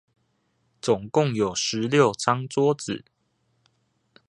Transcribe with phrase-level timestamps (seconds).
[0.81, 3.05] 總共有十六張桌子